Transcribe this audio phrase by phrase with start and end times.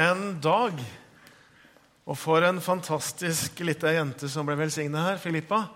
[0.00, 0.78] en dag!
[2.08, 5.66] Og for en fantastisk lita jente som ble velsigna her, Filippa.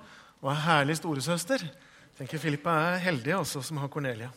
[0.40, 1.62] Og er herlig storesøster.
[2.16, 4.30] tenker Filippa er heldig også, som har Cornelia.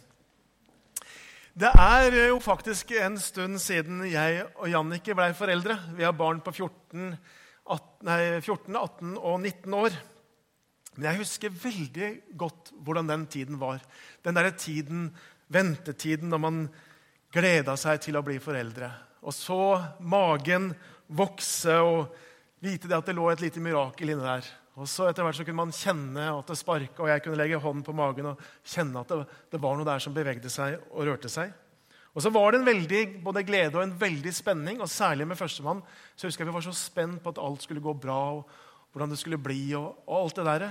[1.57, 5.79] Det er jo faktisk en stund siden jeg og Jannicke blei foreldre.
[5.95, 7.17] Vi har barn på 14,
[7.65, 9.97] 18, nei, 14, 18 og 19 år.
[10.97, 13.81] Men jeg husker veldig godt hvordan den tiden var.
[14.21, 15.09] Den derre tiden,
[15.47, 16.63] ventetiden, når man
[17.33, 19.06] gleda seg til å bli foreldre.
[19.23, 19.59] Og så
[19.99, 20.71] magen
[21.07, 22.15] vokse og
[22.63, 24.47] vite at det lå et lite mirakel inni der.
[24.77, 27.61] Og så etter hvert så kunne man kjenne at det sparka, og jeg kunne legge
[27.61, 31.07] hånden på magen og kjenne at det, det, var noe der som bevegde seg og
[31.07, 31.53] rørte seg.
[32.13, 35.37] Og så var det en veldig både glede og en veldig spenning, og særlig med
[35.37, 35.81] førstemann.
[36.17, 39.13] Så husker jeg vi var så spent på at alt skulle gå bra, og hvordan
[39.13, 39.61] det skulle bli.
[39.77, 40.67] og, og alt det der.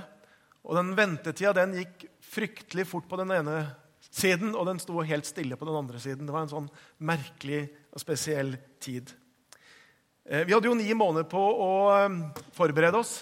[0.67, 3.61] Og den ventetida den gikk fryktelig fort på den ene
[4.17, 6.27] siden, og den sto helt stille på den andre siden.
[6.27, 9.13] Det var en sånn merkelig og spesiell tid.
[10.27, 13.19] Eh, vi hadde jo ni måneder på å eh, forberede oss.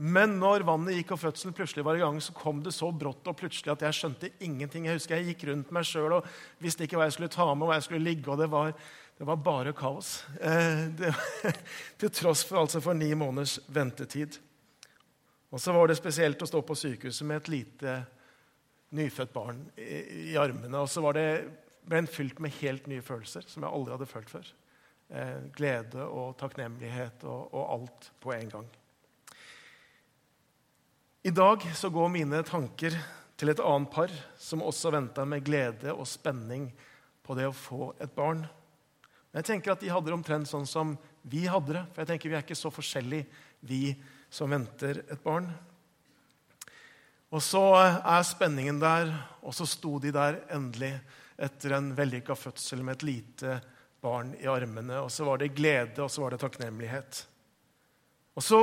[0.00, 3.26] Men når vannet gikk og fødselen plutselig var i gang, så kom det så brått
[3.28, 4.86] og plutselig at jeg skjønte ingenting.
[4.88, 6.30] Jeg husker jeg gikk rundt meg sjøl og
[6.62, 8.24] visste ikke hva jeg skulle ta med, hva jeg skulle ligge.
[8.32, 8.72] og det var,
[9.20, 10.22] det var bare kaos.
[10.40, 11.12] Eh, det,
[12.00, 14.40] til tross for, altså for ni måneders ventetid.
[15.52, 17.98] Og så var det spesielt å stå på sykehuset med et lite
[18.96, 20.82] nyfødt barn i, i armene.
[20.82, 21.26] Og så det,
[21.86, 24.50] ble en fylt med helt nye følelser som jeg aldri hadde følt før.
[25.10, 28.68] Eh, glede og takknemlighet og, og, alt på en gang.
[31.26, 32.94] I dag så går mine tanker
[33.40, 36.70] til et annet par som også venta med glede og spenning
[37.26, 38.44] på det å få et barn.
[39.30, 41.84] Men jeg tenker at De hadde det omtrent sånn som vi hadde det.
[41.90, 43.26] For jeg tenker vi er ikke så forskjellige,
[43.60, 43.82] vi
[44.32, 45.50] som venter et barn.
[47.30, 49.12] Og så er spenningen der,
[49.46, 50.96] og så sto de der endelig
[51.40, 53.58] etter en vellykka fødsel med et lite
[54.02, 54.98] barn i armene.
[55.04, 57.22] Og så var det glede, og så var det takknemlighet.
[58.34, 58.60] Og så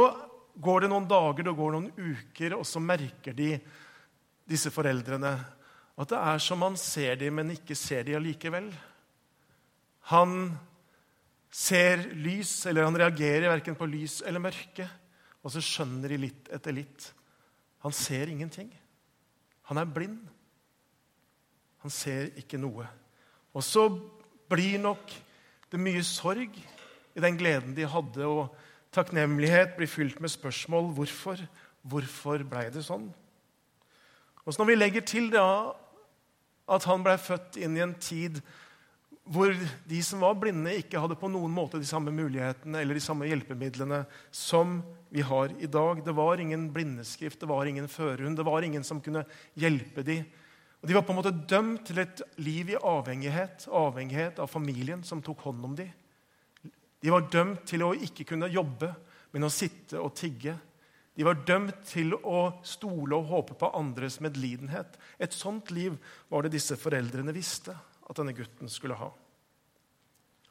[0.58, 3.54] går det noen dager, det går noen uker, og så merker de,
[4.48, 5.34] disse foreldrene,
[5.98, 8.70] at det er som man ser dem, men ikke ser dem allikevel.
[10.14, 10.38] Han
[11.52, 14.86] ser lys, eller han reagerer verken på lys eller mørke.
[15.44, 17.10] Og så skjønner de litt etter litt.
[17.86, 18.72] Han ser ingenting.
[19.70, 20.20] Han er blind.
[21.84, 22.88] Han ser ikke noe.
[23.54, 23.88] Og så
[24.50, 25.12] blir nok
[25.72, 26.56] det mye sorg
[27.18, 28.56] i den gleden de hadde, og
[28.94, 31.42] takknemlighet blir fylt med spørsmål hvorfor.
[31.88, 33.08] Hvorfor blei det sånn?
[34.44, 35.74] Og så Når vi legger til da
[36.68, 38.42] at han blei født inn i en tid
[39.28, 39.52] hvor
[39.90, 43.28] de som var blinde, ikke hadde på noen måte de samme mulighetene eller de samme
[43.28, 44.80] hjelpemidlene som
[45.12, 46.04] vi har i dag.
[46.06, 49.26] Det var ingen blindeskrift, det var ingen førerhund, det var ingen som kunne
[49.60, 50.28] hjelpe dem.
[50.82, 55.04] Og De var på en måte dømt til et liv i avhengighet, avhengighet av familien
[55.04, 55.92] som tok hånd om dem.
[57.02, 58.94] De var dømt til å ikke kunne jobbe,
[59.34, 60.56] men å sitte og tigge.
[61.18, 64.98] De var dømt til å stole og håpe på andres medlidenhet.
[65.20, 65.98] Et sånt liv
[66.30, 67.76] var det disse foreldrene visste
[68.08, 69.10] at denne gutten skulle ha.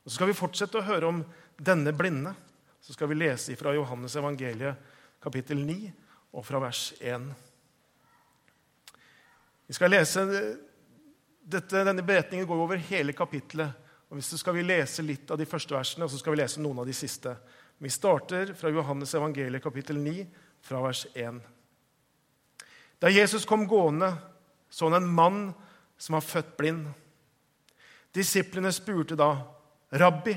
[0.04, 1.24] Og Så skal vi fortsette å høre om
[1.58, 2.34] denne blinde.
[2.80, 4.76] Så skal vi lese fra Johannes evangeliet
[5.22, 5.90] kapittel 9
[6.36, 7.26] og fra vers 1.
[9.66, 10.22] Vi skal lese
[11.46, 13.72] dette, Denne beretningen går over hele kapittelet.
[14.10, 16.62] Og Så skal vi lese litt av de første versene og så skal vi lese
[16.62, 17.32] noen av de siste.
[17.78, 20.26] Vi starter fra Johannes evangeliet kapittel 9,
[20.62, 21.40] fra vers 1.
[23.02, 24.14] Da Jesus kom gående,
[24.70, 25.40] så han en mann
[25.98, 26.86] som var født blind.
[28.16, 29.44] Disiplene spurte da,
[29.92, 30.34] 'Rabbi,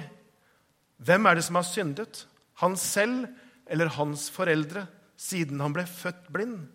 [0.99, 2.25] hvem er det som har syndet,
[2.59, 3.29] han selv
[3.69, 6.67] eller hans foreldre, siden han ble født blind?'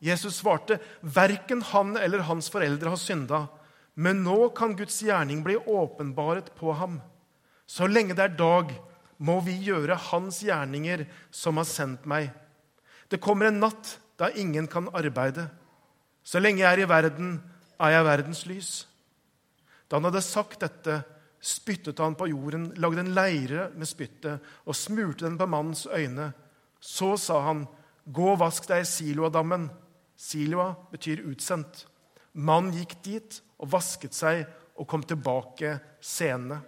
[0.00, 3.48] Jesus svarte, 'Verken han eller hans foreldre har synda.'
[3.94, 6.98] Men nå kan Guds gjerning bli åpenbaret på ham.
[7.66, 8.72] Så lenge det er dag,
[9.22, 12.32] må vi gjøre hans gjerninger som har sendt meg.
[13.08, 15.46] Det kommer en natt da ingen kan arbeide.
[16.26, 17.38] Så lenge jeg er i verden,
[17.78, 18.72] er jeg verdens lys.
[19.94, 20.94] Da han hadde sagt dette,
[21.38, 26.32] spyttet han på jorden, lagde en leire med spyttet og smurte den på mannens øyne.
[26.80, 27.68] Så sa han,
[28.06, 29.70] 'Gå og vask deg i Siloadammen.'
[30.16, 31.86] Siloa betyr utsendt.
[32.32, 36.60] Mannen gikk dit og vasket seg og kom tilbake senere.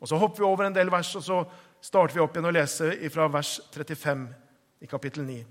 [0.00, 1.44] Og Så hopper vi over en del vers, og så
[1.80, 4.28] starter vi opp igjen og leser fra vers 35
[4.80, 5.44] i kapittel 9.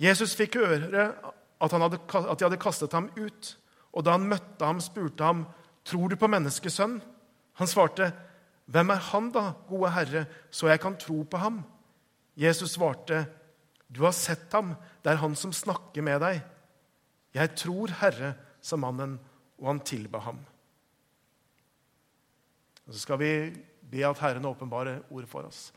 [0.00, 1.14] Jesus fikk høre
[1.60, 2.00] at, hadde,
[2.30, 3.56] at de hadde kastet ham ut.
[3.96, 5.46] Og da han møtte ham, spurte ham,
[5.84, 7.00] 'Tror du på menneskesønn?'
[7.54, 8.12] Han svarte,
[8.66, 11.64] 'Hvem er han da, gode Herre, så jeg kan tro på ham?'
[12.36, 13.26] Jesus svarte,
[13.88, 16.42] 'Du har sett ham, det er han som snakker med deg.'
[17.34, 19.20] 'Jeg tror, Herre', sa mannen,
[19.58, 20.38] og han tilba ham.
[22.86, 23.56] Og så skal vi
[23.90, 25.72] be at Herren åpenbare ordet for oss.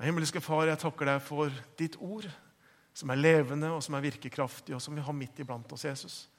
[0.00, 2.24] Himmelske Far, jeg takker deg for ditt ord,
[2.94, 6.30] som er levende og som er virkekraftig, og som vi har midt iblant oss, Jesus.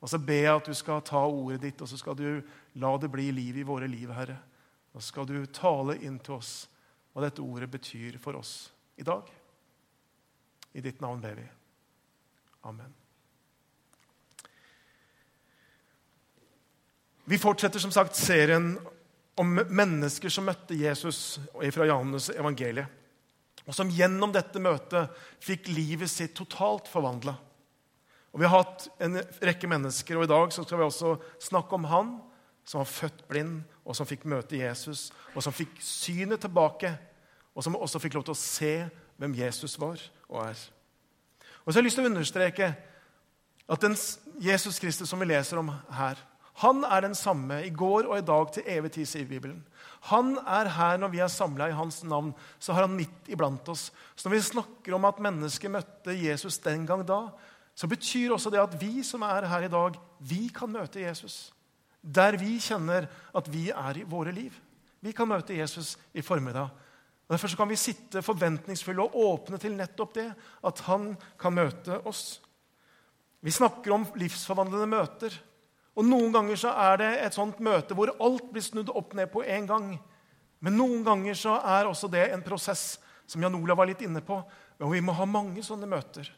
[0.00, 2.40] Og så ber jeg at du skal ta ordet ditt, og så skal du
[2.80, 4.38] la det bli liv i våre liv, Herre.
[4.94, 6.54] Og så skal du tale inn til oss
[7.12, 9.28] hva dette ordet betyr for oss i dag.
[10.72, 11.44] I ditt navn ber vi.
[12.70, 12.94] Amen.
[17.30, 18.72] Vi fortsetter som sagt serien
[19.38, 22.88] om mennesker som møtte Jesus fra Johannes evangeliet,
[23.68, 25.12] og som gjennom dette møtet
[25.44, 27.36] fikk livet sitt totalt forvandla.
[28.32, 31.88] Og Vi har hatt en rekke mennesker, og i dag skal vi også snakke om
[31.90, 32.12] han
[32.64, 36.92] som var født blind, og som fikk møte Jesus, og som fikk synet tilbake,
[37.54, 38.74] og som også fikk lov til å se
[39.18, 39.98] hvem Jesus var
[40.28, 40.60] og er.
[41.64, 42.68] Og så har jeg lyst til å understreke
[43.70, 43.96] at den
[44.42, 46.20] Jesus Kristus som vi leser om her,
[46.60, 49.62] han er den samme i går og i dag til evig tid, sier Bibelen.
[50.10, 52.34] Han er her når vi er samla i hans navn.
[52.60, 53.86] Så har han midt iblant oss.
[54.12, 57.30] Så når vi snakker om at mennesket møtte Jesus den gang da,
[57.80, 61.48] så betyr også det at vi som er her i dag, vi kan møte Jesus.
[62.02, 63.06] Der vi kjenner
[63.36, 64.52] at vi er i våre liv.
[65.00, 66.68] Vi kan møte Jesus i formiddag.
[67.24, 70.26] Og Derfor kan vi sitte forventningsfulle og åpne til nettopp det,
[70.66, 72.42] at han kan møte oss.
[73.40, 75.38] Vi snakker om livsforvandlende møter.
[75.96, 79.32] Og Noen ganger så er det et sånt møte hvor alt blir snudd opp ned
[79.32, 79.88] på en gang.
[80.60, 84.20] Men noen ganger så er også det en prosess som Jan Olav var litt inne
[84.20, 84.36] på.
[84.84, 86.28] Og vi må ha mange sånne møter.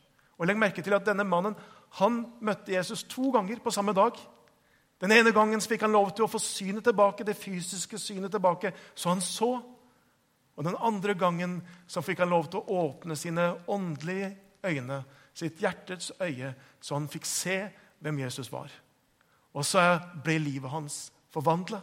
[0.43, 1.55] Og Legg merke til at denne mannen
[2.01, 4.17] han møtte Jesus to ganger på samme dag.
[4.99, 8.73] Den ene gangen fikk han lov til å få synet tilbake, det fysiske synet tilbake,
[8.95, 9.53] så han så.
[10.59, 14.33] Og den andre gangen så fikk han lov til å åpne sine åndelige
[14.67, 14.99] øyne,
[15.35, 16.53] sitt hjertets øye,
[16.83, 17.57] så han fikk se
[18.03, 18.75] hvem Jesus var.
[19.55, 19.85] Og så
[20.25, 21.79] ble livet hans forvandla.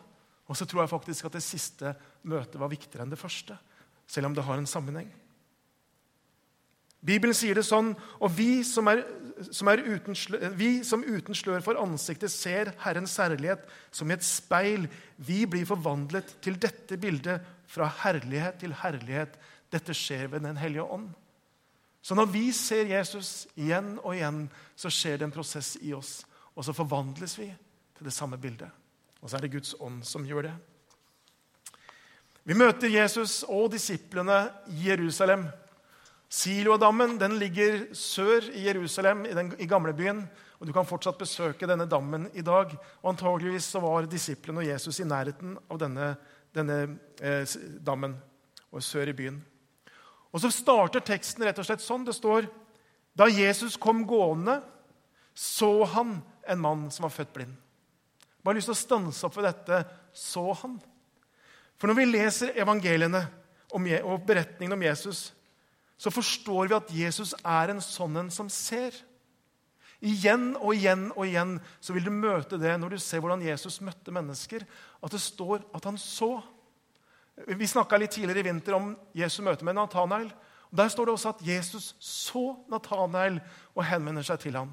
[0.50, 1.96] Og så tror jeg faktisk at det siste
[2.28, 3.56] møtet var viktigere enn det første.
[4.10, 5.10] Selv om det har en sammenheng.
[7.00, 9.06] Bibelen sier det sånn, og vi som, er,
[9.56, 10.18] som er uten,
[10.60, 13.64] vi som uten slør for ansiktet ser Herrens herlighet
[13.96, 19.40] som i et speil, vi blir forvandlet til dette bildet fra herlighet til herlighet.
[19.72, 21.12] Dette skjer ved Den hellige ånd.
[22.02, 26.24] Så når vi ser Jesus igjen og igjen, så skjer det en prosess i oss.
[26.56, 27.48] Og så forvandles vi
[27.98, 28.72] til det samme bildet.
[29.22, 30.56] Og så er det Guds ånd som gjør det.
[32.48, 35.46] Vi møter Jesus og disiplene i Jerusalem.
[36.30, 40.22] Siloadammen den ligger sør i Jerusalem, i, den, i gamlebyen.
[40.60, 42.76] og Du kan fortsatt besøke denne dammen i dag.
[43.02, 46.12] og Antageligvis så var disiplene og Jesus i nærheten av denne,
[46.54, 47.50] denne eh,
[47.82, 48.14] dammen
[48.70, 49.40] og sør i byen.
[50.30, 52.06] Og Så starter teksten rett og slett sånn.
[52.06, 52.46] Det står
[53.18, 54.60] da Jesus kom gående,
[55.34, 57.58] så han en mann som var født blind.
[58.22, 59.82] Jeg bare lyst til å stanse opp ved dette.
[60.14, 60.78] Så han.
[61.80, 63.26] For når vi leser evangeliene
[63.74, 65.32] og beretningen om Jesus,
[66.00, 68.96] så forstår vi at Jesus er en sånn en som ser.
[70.00, 73.82] Igjen og igjen og igjen så vil du møte det når du ser hvordan Jesus
[73.84, 74.64] møtte mennesker.
[75.04, 76.38] At det står at han så.
[77.48, 80.30] Vi snakka litt tidligere i vinter om Jesu møte med Nathanael.
[80.72, 83.42] Der står det også at Jesus så Nathanael
[83.74, 84.72] og henvender seg til ham.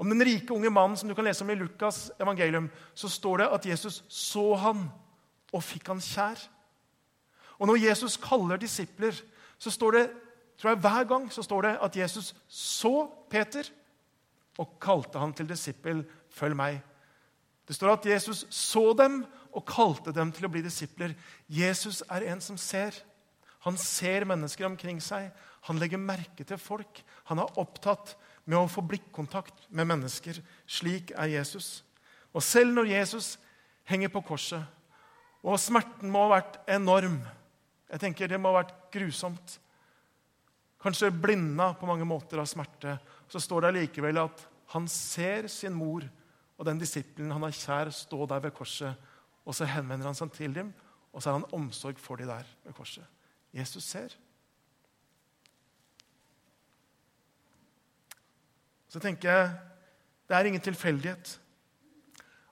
[0.00, 3.42] Om den rike unge mannen som du kan lese om i Lukas' evangelium, så står
[3.42, 4.86] det at Jesus så han
[5.52, 6.40] og fikk han kjær.
[7.60, 9.12] Og når Jesus kaller disipler,
[9.60, 10.04] så står det
[10.60, 12.94] tror jeg hver gang så står det at Jesus så
[13.32, 13.68] Peter
[14.60, 16.02] og kalte han til disippel.
[16.30, 16.80] Følg meg.
[17.66, 19.22] Det står at Jesus så dem
[19.56, 21.14] og kalte dem til å bli disipler.
[21.48, 22.94] Jesus er en som ser.
[23.64, 25.30] Han ser mennesker omkring seg.
[25.68, 27.02] Han legger merke til folk.
[27.28, 30.40] Han er opptatt med å få blikkontakt med mennesker.
[30.66, 31.80] Slik er Jesus.
[32.32, 33.34] Og selv når Jesus
[33.90, 34.62] henger på korset,
[35.40, 37.14] og smerten må ha vært enorm
[37.90, 39.58] Jeg tenker Det må ha vært grusomt.
[40.80, 42.96] Kanskje blinda på mange måter av smerte.
[43.28, 46.06] Så står det likevel at han ser sin mor
[46.60, 49.08] og den disippelen han har kjær, stå der ved korset.
[49.48, 50.74] Og så henvender han seg til dem,
[51.10, 53.06] og så har han omsorg for dem der ved korset.
[53.56, 54.12] Jesus ser.
[58.90, 59.50] Så tenker jeg
[60.28, 61.32] det er ingen tilfeldighet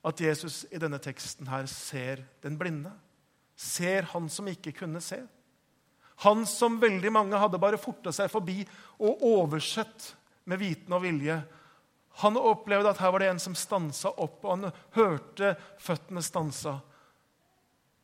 [0.08, 2.90] at Jesus i denne teksten her ser den blinde.
[3.54, 5.20] Ser han som ikke kunne se.
[6.24, 8.62] Han som veldig mange hadde bare forta seg forbi
[8.98, 10.12] og oversett
[10.50, 11.36] med viten og vilje.
[12.24, 16.74] Han opplevde at her var det en som stansa opp, og han hørte føttene stansa.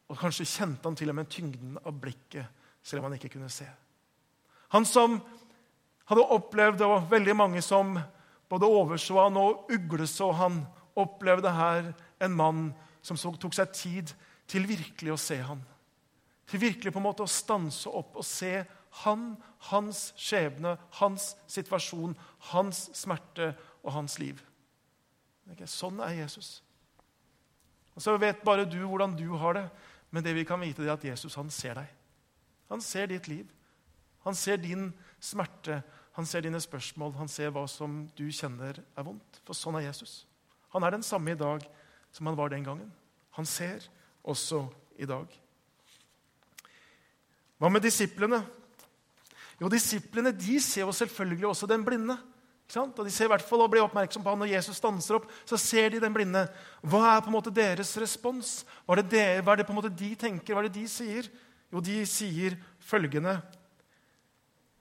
[0.06, 2.46] Og kanskje kjente han til og med tyngden av blikket,
[2.84, 3.66] selv om han ikke kunne se.
[4.76, 5.18] Han som
[6.06, 7.96] hadde opplevd, og veldig mange som
[8.50, 10.62] både overså han og ugleså han,
[10.94, 11.90] opplevde her
[12.22, 12.66] en mann
[13.02, 14.12] som tok seg tid
[14.46, 15.58] til virkelig å se han.
[16.46, 18.64] Til virkelig på en måte å stanse opp og se
[19.04, 19.34] han,
[19.70, 22.14] hans skjebne, hans situasjon,
[22.52, 24.42] hans smerte og hans liv.
[25.68, 26.60] Sånn er Jesus.
[27.94, 29.66] Og Så vet bare du hvordan du har det,
[30.10, 31.90] men det vi kan vite, er at Jesus han ser deg.
[32.70, 33.50] Han ser ditt liv.
[34.24, 35.82] Han ser din smerte,
[36.14, 39.40] han ser dine spørsmål, han ser hva som du kjenner er vondt.
[39.44, 40.24] For sånn er Jesus.
[40.72, 41.66] Han er den samme i dag
[42.14, 42.92] som han var den gangen.
[43.36, 43.84] Han ser
[44.22, 44.64] også
[44.96, 45.26] i dag.
[47.58, 48.42] Hva med disiplene?
[49.60, 52.16] Jo, Disiplene de ser jo selvfølgelig også den blinde.
[52.74, 55.28] Og De ser i hvert fall og blir oppmerksom på han Når Jesus stanser opp,
[55.46, 56.46] så ser de den blinde.
[56.82, 58.64] Hva er på en måte deres respons?
[58.84, 60.54] Hva er det, de, hva er det på en måte de tenker?
[60.54, 61.28] Hva er det de sier?
[61.70, 63.38] Jo, de sier følgende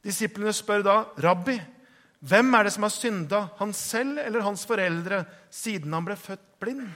[0.04, 1.56] Disiplene spør da, 'Rabbi,
[2.20, 6.44] hvem er det som har synda, han selv eller hans foreldre, siden han ble født
[6.60, 6.90] blind?'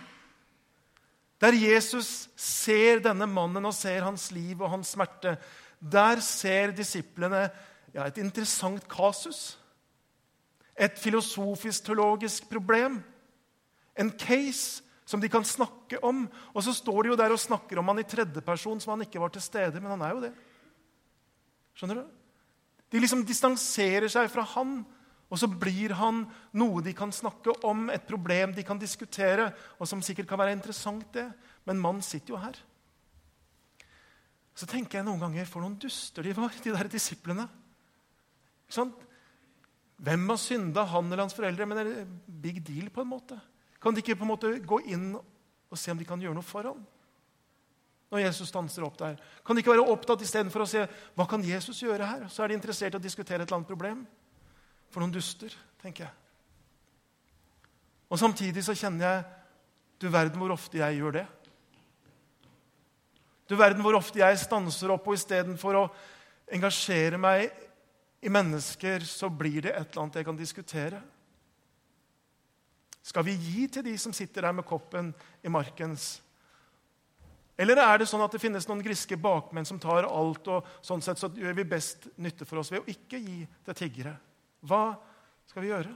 [1.39, 5.38] Der Jesus ser denne mannen og ser hans liv og hans smerte,
[5.79, 7.48] der ser disiplene
[7.93, 9.57] ja, et interessant kasus.
[10.77, 13.00] Et filosofisk-teologisk problem.
[13.98, 16.25] En case som de kan snakke om.
[16.53, 19.22] Og så står de jo der og snakker om han i tredjeperson som han ikke
[19.24, 20.34] var til stede, men han er jo det.
[21.77, 22.05] Skjønner du?
[22.91, 24.79] De liksom distanserer seg fra han,
[25.27, 26.24] og så blir han
[26.55, 30.55] noe de kan snakke om, et problem de kan diskutere, og som sikkert kan være
[30.55, 31.27] interessant, det.
[31.67, 32.55] Men mannen sitter jo her.
[34.58, 37.46] Så tenker jeg noen ganger for noen duster de var, de der disiplene.
[38.74, 38.90] Sånn?
[40.02, 41.66] Hvem har synda, han eller hans foreldre?
[41.70, 43.38] Men det er big deal, på en måte.
[43.82, 46.46] Kan de ikke på en måte gå inn og se om de kan gjøre noe
[46.46, 46.86] for ham?
[48.08, 49.18] når Jesus stanser opp der?
[49.44, 50.86] Kan de ikke være opptatt istedenfor å se
[51.18, 52.28] hva kan Jesus gjøre her?
[52.32, 54.06] Så er de interessert i å diskutere et eller annet problem.
[54.94, 56.14] For noen duster, tenker jeg.
[58.08, 59.26] Og Samtidig så kjenner jeg
[60.00, 61.26] du verden hvor ofte jeg gjør det.
[63.48, 65.86] Du verden hvor ofte jeg stanser opp, og istedenfor å
[66.54, 67.50] engasjere meg
[68.22, 71.01] i mennesker, så blir det et eller annet jeg kan diskutere.
[73.08, 75.13] Skal vi gi til de som sitter der med koppen
[75.44, 76.18] i markens
[77.58, 81.01] eller er det sånn at det finnes noen griske bakmenn som tar alt, og sånn
[81.01, 84.13] sett så gjør vi best nytte for oss ved å ikke gi til tiggere?
[84.62, 84.92] Hva
[85.50, 85.96] skal vi gjøre?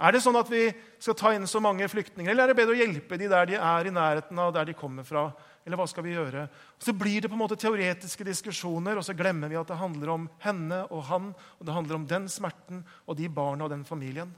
[0.00, 0.62] Er det sånn at vi
[1.02, 3.58] skal ta inn så mange flyktninger, eller er det bedre å hjelpe de der de
[3.60, 5.26] er i nærheten av der de kommer fra?
[5.66, 6.46] Eller hva skal vi gjøre?
[6.80, 10.14] Så blir det på en måte teoretiske diskusjoner, og så glemmer vi at det handler
[10.14, 13.84] om henne og han, og det handler om den smerten og de barna og den
[13.84, 14.32] familien.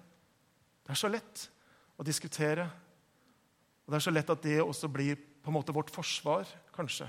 [0.82, 1.46] Det er så lett
[1.94, 2.66] å diskutere
[3.82, 7.08] og Det er så lett at det også blir på en måte vårt forsvar kanskje,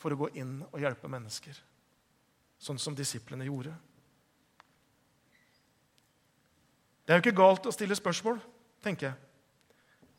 [0.00, 1.56] for å gå inn og hjelpe mennesker.
[2.58, 3.74] Sånn som disiplene gjorde.
[7.08, 8.36] Det er jo ikke galt å stille spørsmål,
[8.84, 9.16] tenker jeg.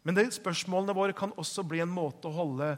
[0.01, 2.71] Men de spørsmålene våre kan også bli en måte å holde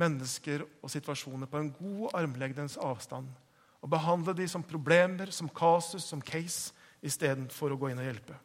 [0.00, 3.28] mennesker og situasjoner på en god armlengdes avstand.
[3.84, 6.72] Og behandle dem som problemer, som kasus, som case,
[7.04, 8.40] istedenfor å gå inn og hjelpe.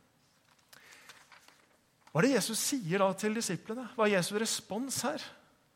[2.11, 3.87] Hva er det Jesus sier da til disiplene?
[3.95, 5.23] Hva er Jesus' respons her?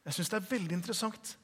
[0.03, 1.37] Jeg syns det er veldig interessant.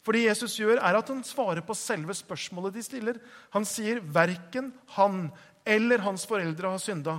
[0.00, 3.20] For det Jesus gjør, er at han svarer på selve spørsmålet de stiller.
[3.52, 5.26] Han sier verken han
[5.64, 7.18] eller hans foreldre har synda.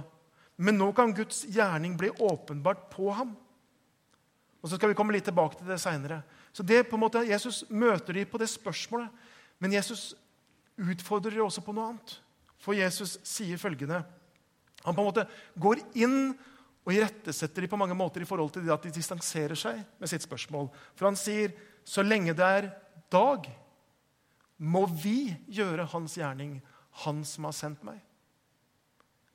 [0.55, 3.33] Men nå kan Guds gjerning bli åpenbart på ham.
[4.61, 6.21] Og så skal vi komme litt tilbake til det seinere.
[6.55, 9.11] Så det på en måte, Jesus møter de på det spørsmålet,
[9.59, 10.13] men Jesus
[10.79, 12.15] utfordrer de også på noe annet.
[12.61, 13.99] For Jesus sier følgende
[14.85, 15.25] Han på en måte
[15.59, 16.35] går inn
[16.85, 20.09] og irettesetter de på mange måter i forhold til det at de distanserer seg med
[20.11, 20.67] sitt spørsmål.
[20.93, 22.67] For han sier så lenge det er
[23.11, 23.47] dag,
[24.57, 26.59] må vi gjøre hans gjerning,
[27.05, 27.97] han som har sendt meg.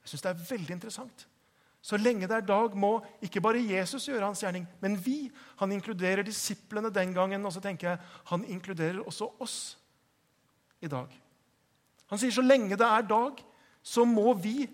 [0.02, 1.26] Jeg syns det er veldig interessant.
[1.80, 5.30] Så lenge det er dag, må ikke bare Jesus gjøre hans gjerning, men vi.
[5.62, 9.56] Han inkluderer disiplene den gangen, og så tenker jeg, han inkluderer også oss
[10.80, 11.08] i dag.
[12.12, 13.40] Han sier så lenge det er dag,
[13.82, 14.68] så må vi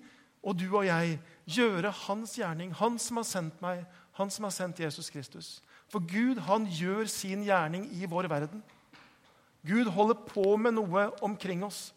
[0.46, 1.18] og du og jeg
[1.50, 3.82] gjøre hans gjerning, han som har sendt meg,
[4.18, 5.48] han som har sendt Jesus Kristus.
[5.90, 8.62] For Gud han gjør sin gjerning i vår verden.
[9.66, 11.90] Gud holder på med noe omkring oss.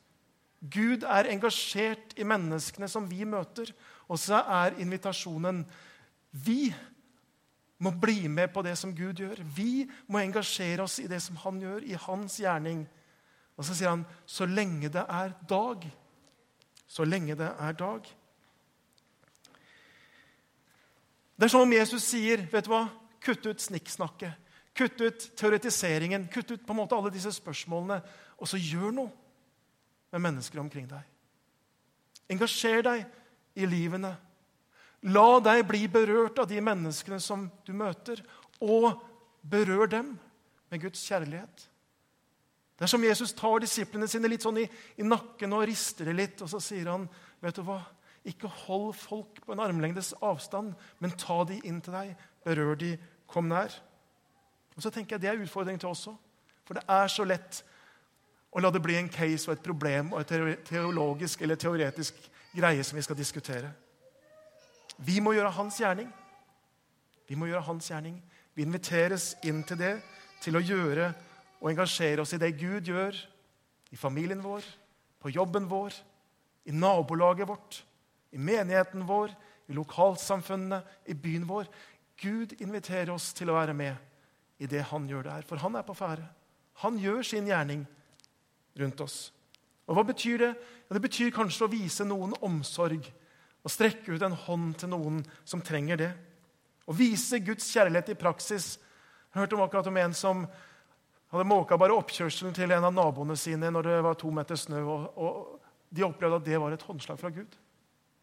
[0.60, 3.72] Gud er engasjert i menneskene som vi møter.
[4.12, 5.63] Og så er invitasjonen
[6.32, 6.70] vi
[7.80, 9.39] må bli med på det som Gud gjør.
[9.56, 12.84] Vi må engasjere oss i det som han gjør, i hans gjerning.
[13.56, 15.88] Og så sier han så lenge det er dag.
[16.89, 18.08] Så lenge det er dag.
[21.39, 22.89] Det er som om Jesus sier vet du hva?
[23.24, 24.36] Kutt ut snikksnakket.
[24.75, 26.28] Kutt ut teoretiseringen.
[26.32, 28.01] Kutt ut på en måte alle disse spørsmålene.
[28.39, 29.19] Og så gjør noe
[30.12, 31.04] med mennesker omkring deg.
[32.30, 33.06] Engasjer deg
[33.60, 34.13] i livene.
[35.10, 38.22] La deg bli berørt av de menneskene som du møter,
[38.60, 39.00] og
[39.42, 40.13] berør dem
[40.70, 41.70] med Guds kjærlighet.
[42.80, 44.66] Det er som Jesus tar disiplene sine litt sånn i,
[45.00, 47.08] i nakken og rister det litt, og så sier han,
[47.44, 47.82] vet du hva,
[48.28, 52.13] ikke hold folk på en armlengdes avstand, men ta de inn til deg,
[52.46, 52.94] berør de,
[53.30, 53.74] kom nær.
[54.75, 56.16] Og så tenker jeg Det er utfordringen til oss òg.
[56.68, 57.63] For det er så lett
[58.50, 62.18] å la det bli en case og et problem og et teologisk eller teoretisk
[62.56, 63.70] greie som vi skal diskutere.
[64.98, 66.10] Vi må gjøre hans gjerning.
[67.29, 68.18] Vi må gjøre hans gjerning.
[68.58, 69.94] Vi inviteres inn til det,
[70.41, 71.12] til å gjøre
[71.60, 73.15] og engasjere oss i det Gud gjør
[73.94, 74.65] i familien vår,
[75.20, 75.94] på jobben vår,
[76.70, 77.84] i nabolaget vårt,
[78.32, 79.32] i menigheten vår,
[79.70, 81.70] i lokalsamfunnene, i byen vår.
[82.20, 83.96] Gud inviterer oss til å være med
[84.60, 86.25] i det han gjør der, for han er på ferde.
[86.84, 87.86] Han gjør sin gjerning
[88.79, 89.17] rundt oss.
[89.89, 90.53] Og Hva betyr det?
[90.88, 93.07] Ja, det betyr kanskje å vise noen omsorg
[93.59, 96.09] og strekke ut en hånd til noen som trenger det.
[96.89, 98.77] Å vise Guds kjærlighet i praksis.
[99.29, 100.45] Jeg hørte om akkurat om en som
[101.29, 104.81] hadde måka bare oppkjørselen til en av naboene sine når det var to meter snø.
[104.81, 107.57] Og, og de opplevde at det var et håndslag fra Gud.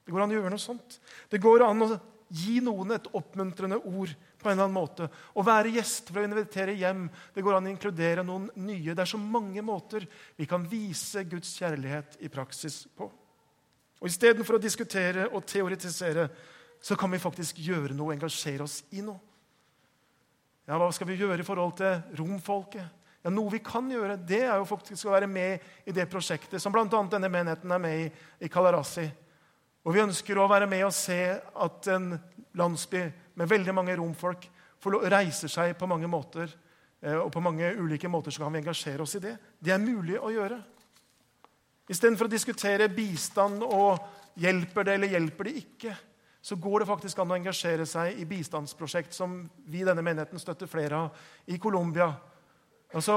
[0.07, 0.99] Det går an å gjøre noe sånt.
[1.31, 1.91] Det går an å
[2.29, 5.09] gi noen et oppmuntrende ord på en eller annen måte.
[5.09, 7.07] Å være gjest for å invitere hjem.
[7.35, 8.95] Det går an å inkludere noen nye.
[8.95, 10.07] Det er så mange måter
[10.37, 13.09] vi kan vise Guds kjærlighet i praksis på.
[14.01, 16.29] Og Istedenfor å diskutere og teoretisere
[16.83, 19.19] så kan vi faktisk gjøre noe, engasjere oss i noe.
[20.67, 23.05] Ja, Hva skal vi gjøre i forhold til romfolket?
[23.23, 26.63] Ja, Noe vi kan gjøre, det er jo faktisk å være med i det prosjektet
[26.63, 26.87] som bl.a.
[26.87, 28.11] denne menigheten er med i
[28.47, 29.07] i Kalarasi.
[29.87, 32.11] Og vi ønsker å være med og se at en
[32.59, 33.05] landsby
[33.39, 34.49] med veldig mange romfolk
[34.87, 36.51] reiser seg på mange måter.
[37.03, 39.37] Eh, og på mange ulike måter så kan vi engasjere oss i det.
[39.59, 40.59] Det er mulig å gjøre.
[41.91, 44.03] Istedenfor å diskutere bistand og
[44.43, 45.95] hjelper det eller hjelper det ikke,
[46.43, 50.39] så går det faktisk an å engasjere seg i bistandsprosjekt som vi i denne menigheten
[50.39, 52.09] støtter flere av i Colombia
[52.95, 53.17] altså,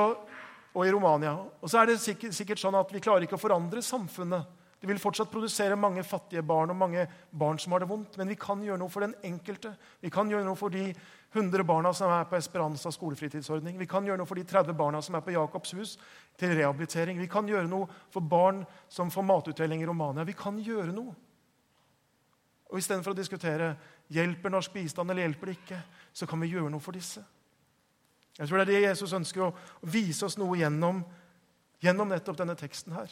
[0.73, 1.35] og i Romania.
[1.61, 4.87] Og så er det sikkert, sikkert sånn at vi klarer ikke å forandre samfunnet det
[4.87, 7.03] vil fortsatt produsere mange fattige barn og mange
[7.35, 8.15] barn som har det vondt.
[8.17, 9.73] Men vi kan gjøre noe for den enkelte.
[9.99, 10.93] Vi kan gjøre noe for de
[11.33, 13.75] 100 barna som er på Esperanza skolefritidsordning.
[13.79, 15.97] Vi kan gjøre noe for de 30 barna som er på Jakobs hus
[16.39, 17.19] til rehabilitering.
[17.19, 20.23] Vi kan gjøre noe for barn som får matutdeling i Romania.
[20.23, 21.11] Vi kan gjøre noe.
[22.71, 23.73] Og Istedenfor å diskutere
[24.15, 27.21] hjelper norsk bistand eller hjelper det ikke, så kan vi gjøre noe for disse.
[28.39, 29.55] Jeg tror det er det Jesus ønsker å
[29.91, 31.03] vise oss noe gjennom,
[31.83, 33.11] gjennom nettopp denne teksten her.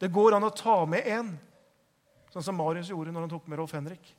[0.00, 1.32] Det går an å ta med en,
[2.32, 4.10] sånn som Marius gjorde når han tok med Rolf Henrik.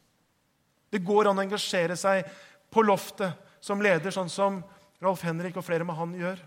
[0.90, 2.26] Det går an å engasjere seg
[2.74, 4.62] på loftet som leder, sånn som
[5.04, 6.40] Rolf Henrik og flere med han gjør.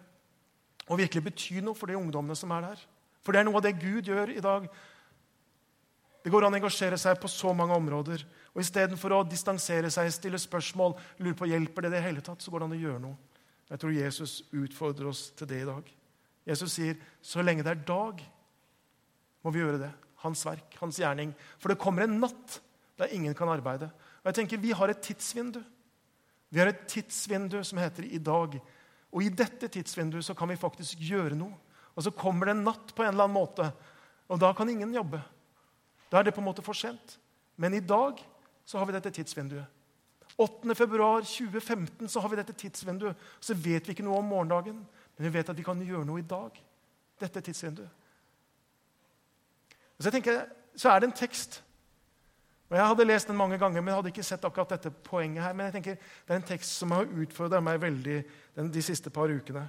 [0.90, 2.80] Og virkelig bety noe for de ungdommene som er der.
[3.22, 4.66] For det er noe av det Gud gjør i dag.
[6.24, 8.24] Det går an å engasjere seg på så mange områder.
[8.52, 12.52] Og Istedenfor å distansere seg, stille spørsmål, lure på hjelper det det hele tatt, så
[12.52, 13.16] går det an å gjøre noe.
[13.70, 15.86] Jeg tror Jesus utfordrer oss til det i dag.
[16.50, 18.18] Jesus sier så lenge det er dag,
[19.44, 19.90] må vi gjøre det.
[20.24, 21.33] Hans verk, hans gjerning.
[21.59, 22.61] For det kommer en natt
[23.00, 23.88] der ingen kan arbeide.
[24.20, 25.62] Og jeg tenker, Vi har et tidsvindu.
[26.50, 28.61] Vi har et tidsvindu som heter i dag.
[29.11, 31.55] Og i dette tidsvinduet så kan vi faktisk gjøre noe.
[31.96, 33.66] Og så kommer det en natt på en eller annen måte,
[34.31, 35.18] og da kan ingen jobbe.
[36.11, 37.16] Da er det på en måte for sent.
[37.59, 38.20] Men i dag
[38.64, 39.66] så har vi dette tidsvinduet.
[40.40, 40.74] 8.
[40.79, 43.18] februar 2015 så har vi dette tidsvinduet.
[43.40, 44.79] Så vet vi ikke noe om morgendagen,
[45.16, 46.55] men vi vet at vi kan gjøre noe i dag.
[47.20, 47.99] Dette tidsvinduet.
[50.00, 51.58] Og så, tenker så er det en tekst.
[52.70, 55.52] Og Jeg hadde lest den mange ganger, men hadde ikke sett akkurat dette poenget her.
[55.52, 58.22] Men jeg tenker, det er en tekst som har utfordra meg veldig
[58.56, 59.66] den, de siste par ukene.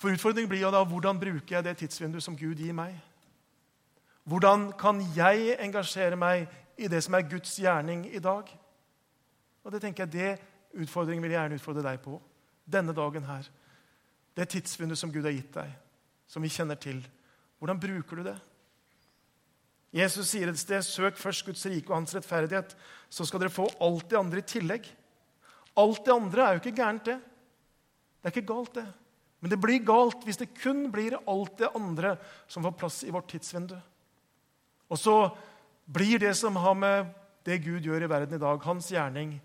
[0.00, 2.94] For Utfordringen blir jo da hvordan bruker jeg det tidsvinduet som Gud gir meg?
[4.24, 8.48] Hvordan kan jeg engasjere meg i det som er Guds gjerning i dag?
[9.64, 12.22] Og Det tenker jeg, det utfordringen vil jeg gjerne utfordre deg på.
[12.64, 13.50] Denne dagen her.
[14.36, 15.76] Det tidsvinduet som Gud har gitt deg,
[16.26, 17.04] som vi kjenner til.
[17.58, 18.36] Hvordan bruker du det?
[19.96, 22.76] Jesus sier et sted, 'Søk først Guds rike og hans rettferdighet',
[23.08, 24.84] så skal dere få alt det andre i tillegg.
[25.76, 27.20] Alt det andre er jo ikke gærent, det.
[28.20, 28.86] Det er ikke galt, det.
[29.40, 32.16] Men det blir galt hvis det kun blir alt det andre
[32.48, 33.76] som får plass i vårt tidsvindu.
[34.90, 35.36] Og så
[35.86, 37.14] blir det som har med
[37.46, 39.40] det Gud gjør i verden i dag, hans gjerning,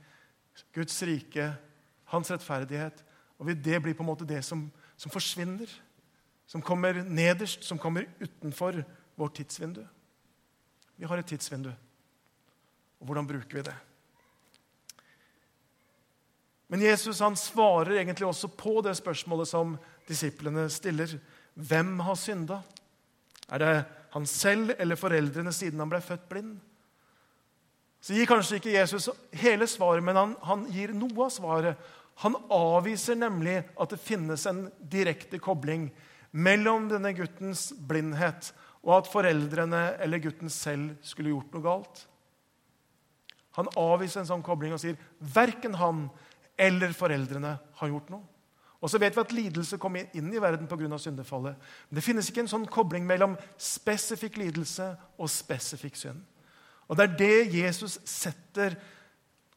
[0.73, 1.53] Guds rike,
[2.05, 3.03] hans rettferdighet
[3.41, 5.69] og Det blir på en måte det som, som forsvinner
[6.51, 8.83] som kommer nederst, som kommer utenfor
[9.15, 9.85] vårt tidsvindu.
[10.95, 11.71] Vi har et tidsvindu.
[12.99, 13.75] Og hvordan bruker vi det?
[16.67, 21.15] Men Jesus han svarer egentlig også på det spørsmålet som disiplene stiller.
[21.53, 22.61] Hvem har synda?
[23.51, 23.71] Er det
[24.11, 26.59] han selv eller foreldrene siden han ble født blind?
[28.01, 31.89] så gir kanskje ikke Jesus hele svaret, men han, han gir noe av svaret.
[32.23, 35.91] Han avviser nemlig at det finnes en direkte kobling
[36.31, 42.03] mellom denne guttens blindhet og at foreldrene eller gutten selv skulle gjort noe galt.
[43.59, 46.05] Han avviser en sånn kobling og sier verken han
[46.61, 48.25] eller foreldrene har gjort noe.
[48.81, 50.97] Og så vet vi at lidelse kommer inn i verden pga.
[50.97, 51.55] syndefallet.
[51.89, 56.23] Men det finnes ikke en sånn kobling mellom spesifikk lidelse og spesifikk synd.
[56.89, 58.75] Og Det er det Jesus setter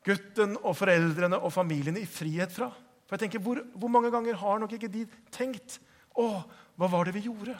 [0.04, 2.68] gutten og foreldrene og familiene i frihet fra.
[3.06, 5.80] For jeg tenker, Hvor, hvor mange ganger har nok ikke de tenkt
[6.14, 6.44] Å,
[6.76, 7.54] hva var det vi gjorde?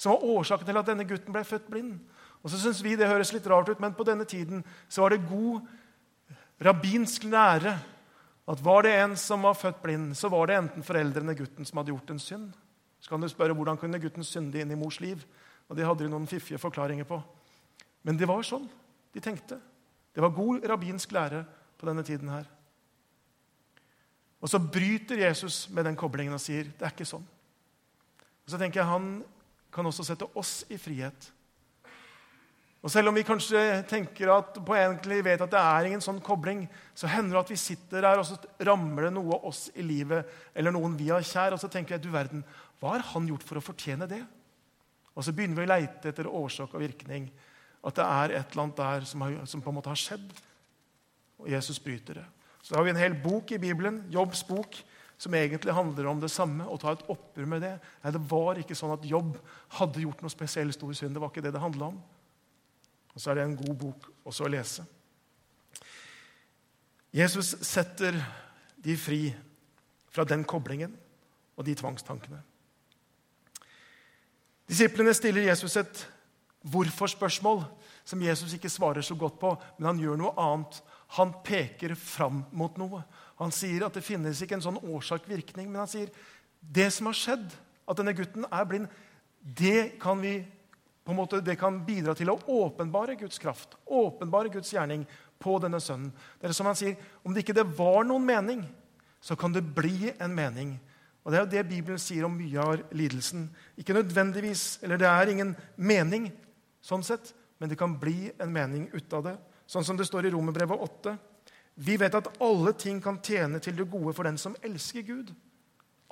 [0.00, 1.98] Som var årsaken til at denne gutten ble født blind.
[2.40, 5.14] Og så synes vi det høres litt rart ut, men på denne tiden så var
[5.14, 5.60] det god
[6.64, 7.74] rabbinsk lære
[8.50, 11.78] at var det en som var født blind, så var det enten foreldrene gutten som
[11.78, 12.48] hadde gjort en synd.
[13.00, 15.22] Så kan du spørre hvordan kunne gutten synde inn i mors liv.
[15.68, 17.20] Og Det hadde de noen fiffige forklaringer på.
[18.02, 18.66] Men det var sånn
[19.14, 19.60] de tenkte.
[20.14, 21.44] Det var god rabbinsk lære
[21.78, 22.48] på denne tiden her.
[24.40, 27.26] Og så bryter Jesus med den koblingen og sier det er ikke sånn.
[28.50, 29.20] Og så tenker jeg Han
[29.70, 31.28] kan også sette oss i frihet.
[32.82, 36.18] Og Selv om vi kanskje tenker at på egentlig vet at det er ingen sånn
[36.18, 36.64] kobling,
[36.96, 40.26] så hender det at vi sitter der og så rammer det noe oss i livet
[40.56, 42.42] eller noen vi har kjær, og så tenker jeg, du verden,
[42.80, 44.24] hva har han gjort for å fortjene det?
[45.14, 47.30] Og så begynner vi å leite etter årsak og virkning.
[47.86, 50.26] At det er et eller annet der som, har, som på en måte har skjedd.
[51.38, 52.26] Og Jesus bryter det.
[52.64, 54.82] Så har vi en hel bok i Bibelen, Jobbs bok,
[55.20, 56.64] som egentlig handler om det samme.
[56.64, 57.74] og ta et oppgjør med det.
[58.04, 59.36] Nei, Det var ikke sånn at Jobb
[59.76, 61.14] hadde gjort noe spesielt stor synd.
[61.14, 62.02] Det var ikke det det handla om.
[63.14, 64.86] Og så er det en god bok også å lese.
[67.12, 68.16] Jesus setter
[68.76, 69.34] de fri
[70.10, 70.96] fra den koblingen
[71.56, 72.40] og de tvangstankene.
[74.70, 76.06] Disiplene stiller Jesus et
[76.70, 77.64] hvorfor-spørsmål
[78.06, 80.80] som Jesus ikke svarer så godt på, men han gjør noe annet.
[81.18, 83.02] Han peker fram mot noe.
[83.40, 86.12] Han sier at det finnes ikke en sånn årsak-virkning, men han sier
[86.60, 87.46] det som har skjedd,
[87.88, 88.90] at denne gutten er blind,
[89.40, 90.38] det kan vi
[91.16, 95.06] måte, det kan bidra til å åpenbare Guds kraft, åpenbare Guds gjerning
[95.40, 96.12] på denne sønnen.
[96.38, 98.62] Det er som han sier, Om det ikke det var noen mening,
[99.20, 100.78] så kan det bli en mening.
[101.24, 103.50] Og Det er jo det Bibelen sier om mye av lidelsen.
[103.76, 106.32] Ikke nødvendigvis, eller Det er ingen mening,
[106.80, 109.38] sånn sett, men det kan bli en mening ut av det.
[109.66, 111.18] Sånn som det står i Romerbrevet 8.
[111.80, 115.32] Vi vet at alle ting kan tjene til det gode for den som elsker Gud.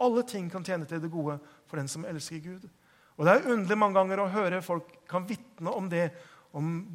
[0.00, 1.37] Alle ting kan tjene til det gode
[1.68, 2.64] for den som elsker Gud.
[3.18, 6.12] Og Det er underlig mange ganger å høre folk kan vitne om det,
[6.57, 6.87] om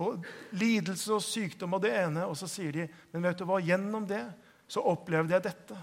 [0.55, 4.07] lidelse og sykdom og det ene, og så sier de men vet du hva, gjennom
[4.09, 4.23] det
[4.67, 5.77] så opplevde jeg dette.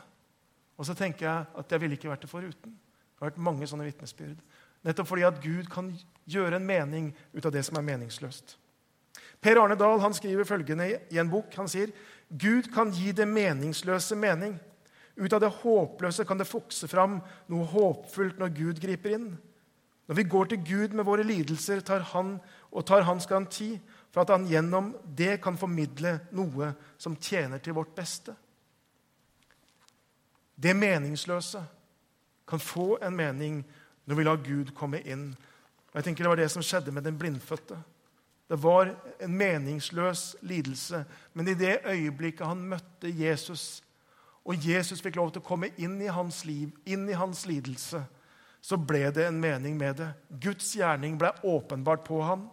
[0.81, 2.73] Og så tenker jeg at jeg ville ikke vært det foruten.
[2.73, 4.41] Det har vært mange sånne vitnesbyrd.
[4.89, 5.93] Nettopp fordi at Gud kan
[6.25, 8.57] gjøre en mening ut av det som er meningsløst.
[9.41, 11.53] Per Arne Dahl han skriver følgende i en bok.
[11.57, 11.93] Han sier
[12.29, 14.59] Gud kan gi det meningsløse mening.
[15.17, 17.19] Ut av det håpløse kan det fokse fram
[17.51, 19.31] noe håpfullt når Gud griper inn.
[20.11, 22.39] Når vi går til Gud med våre lidelser tar han,
[22.71, 23.73] og tar hans garanti
[24.11, 28.35] for at han gjennom det kan formidle noe som tjener til vårt beste.
[30.55, 31.63] Det meningsløse
[32.51, 33.63] kan få en mening
[34.05, 35.31] når vi lar Gud komme inn.
[35.91, 37.79] Og jeg tenker Det var det som skjedde med den blindfødte.
[38.51, 41.05] Det var en meningsløs lidelse.
[41.33, 43.83] Men i det øyeblikket han møtte Jesus,
[44.45, 48.01] og Jesus fikk lov til å komme inn i hans liv, inn i hans lidelse,
[48.61, 50.09] så ble det en mening med det.
[50.43, 52.49] Guds gjerning ble åpenbart på ham.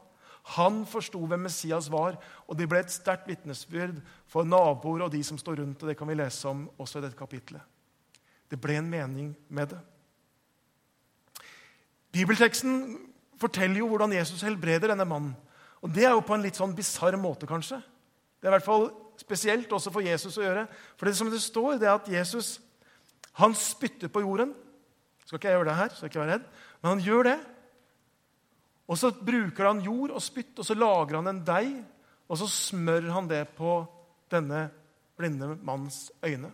[0.54, 3.98] Han forsto hvem Messias var, og det ble et sterkt vitnesbyrd
[4.30, 5.82] for naboer og de som står rundt.
[5.82, 7.66] og Det kan vi lese om også i dette kapitlet.
[8.48, 9.82] Det ble en mening med det.
[12.14, 13.00] Bibelteksten
[13.42, 15.34] forteller jo hvordan Jesus helbreder denne mannen.
[15.82, 17.82] Og Det er jo på en litt sånn bisarr måte, kanskje.
[18.38, 18.88] Det er i hvert fall
[19.18, 20.66] spesielt også for Jesus å gjøre.
[20.98, 22.58] For det som det står, det er at Jesus
[23.38, 24.54] han spytter på jorden.
[25.26, 26.50] Skal ikke jeg gjøre det her, så ikke vær redd.
[26.82, 27.38] Men han gjør det.
[28.88, 31.76] Og så bruker han jord og spytt, og så lager han en deig,
[32.28, 33.82] og så smører han det på
[34.32, 34.68] denne
[35.20, 36.50] blinde mannens øyne.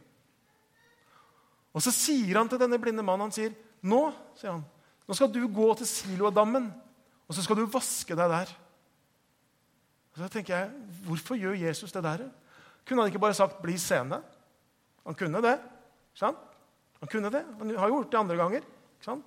[1.73, 3.53] Og så sier han til denne blinde mannen han sier,
[3.85, 4.01] nå
[4.37, 4.65] sier han,
[5.07, 6.67] nå skal du gå til Siloadammen,
[7.27, 8.51] og så skal du vaske deg der.
[10.13, 10.71] Og så tenker jeg,
[11.05, 12.27] Hvorfor gjør Jesus det der?
[12.87, 14.21] Kunne han ikke bare sagt 'bli seende'?
[15.05, 15.59] Han kunne det.
[16.13, 16.37] sant?
[16.99, 17.45] Han kunne det.
[17.57, 18.57] Han har gjort det andre ganger.
[18.57, 19.25] ikke sant?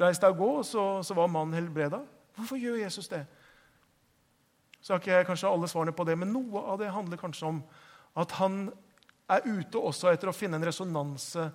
[0.00, 2.00] Reis deg og gå, og så, så var mannen helbreda.
[2.36, 3.26] Hvorfor gjør Jesus det?
[4.80, 7.46] Så har ikke jeg kanskje alle svarene på det, men noe av det handler kanskje
[7.46, 7.62] om
[8.16, 8.68] at han
[9.28, 11.48] er ute også etter å finne en resonanse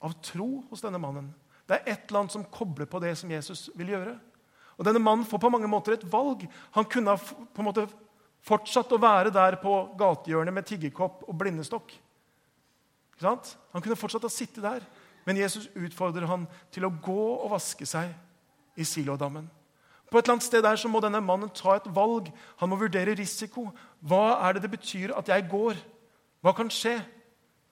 [0.00, 1.34] av tro hos denne mannen.
[1.68, 4.14] Det er et eller annet som kobler på det som Jesus vil gjøre.
[4.78, 6.44] Og Denne mannen får på mange måter et valg.
[6.76, 7.88] Han kunne på en måte
[8.46, 11.92] Fortsatt å være der på gatehjørnet med tiggerkopp og blindestokk.
[13.20, 14.84] Han kunne fortsatt ha sittet der,
[15.26, 18.12] men Jesus utfordrer han til å gå og vaske seg
[18.78, 19.48] i Silodammen.
[20.08, 22.30] På et eller annet sted der så må denne mannen ta et valg.
[22.62, 23.66] Han må vurdere risiko.
[24.00, 25.76] Hva er det det betyr at jeg går?
[26.40, 26.94] Hva kan skje?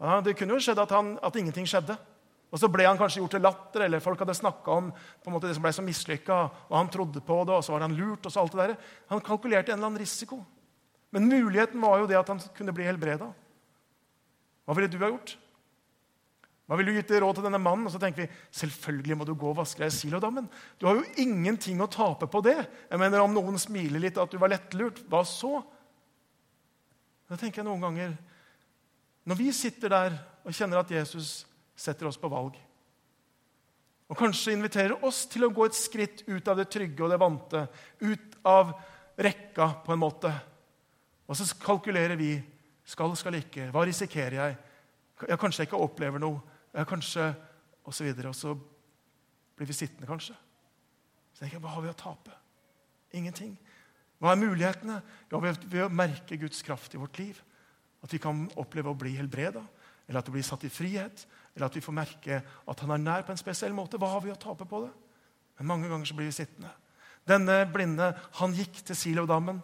[0.02, 1.96] Ja, det kunne jo skjedd at, han, at ingenting skjedde.
[2.54, 4.92] Og så ble han kanskje gjort til latter, eller folk hadde snakka om
[5.32, 6.36] måte det som ble så mislykka,
[6.68, 8.26] og han trodde på det, og så var han lurt.
[8.26, 8.76] og så alt det der.
[9.10, 10.38] Han kalkulerte en eller annen risiko.
[11.10, 13.32] Men muligheten var jo det at han kunne bli helbreda.
[14.66, 15.36] Hva ville du ha gjort?
[16.66, 17.86] Hva ville du gitt råd til denne mannen?
[17.86, 20.48] Og så tenker vi selvfølgelig må du gå og vaske deg i Silodammen.
[20.78, 22.58] Du har jo ingenting å tape på det.
[22.90, 25.60] Jeg mener Om noen smiler litt at du var lettlurt, hva så?
[27.30, 28.12] Da tenker jeg noen ganger
[29.26, 31.40] Når vi sitter der og kjenner at Jesus
[31.76, 32.56] setter oss på valg,
[34.06, 37.18] og kanskje inviterer oss til å gå et skritt ut av det trygge og det
[37.18, 37.64] vante,
[38.06, 38.70] ut av
[39.18, 40.30] rekka, på en måte,
[41.26, 42.36] og så kalkulerer vi
[42.86, 44.58] skal, skal ikke, hva risikerer jeg?
[45.26, 46.42] Ja, kanskje jeg ikke opplever noe
[46.76, 47.30] ja, kanskje
[47.86, 48.32] Og så videre.
[48.32, 48.50] Og så
[49.56, 50.34] blir vi sittende, kanskje.
[51.32, 52.34] Så tenker jeg, Hva har vi å tape?
[53.14, 53.52] Ingenting.
[54.18, 54.96] Hva er mulighetene?
[55.30, 57.38] Ja, Ved å merke Guds kraft i vårt liv.
[58.02, 59.62] At vi kan oppleve å bli helbreda,
[60.06, 61.24] eller at det blir satt i frihet,
[61.56, 63.98] eller at vi får merke at han er nær på en spesiell måte.
[64.00, 64.90] Hva har vi å tape på det?
[65.56, 66.68] Men mange ganger så blir vi sittende.
[67.26, 69.62] Denne blinde han gikk til Silodammen.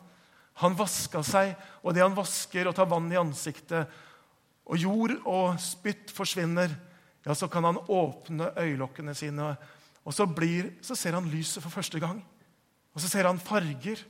[0.64, 1.52] Han vaska seg,
[1.84, 3.92] og det han vasker og tar vann i ansiktet,
[4.68, 6.72] og jord og spytt forsvinner,
[7.22, 9.52] ja, så kan han åpne øyelokkene sine,
[10.02, 12.18] og så, blir, så ser han lyset for første gang.
[12.92, 14.00] Og så ser han farger,